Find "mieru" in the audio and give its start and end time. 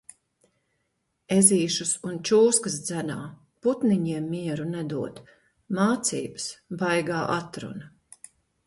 4.33-4.67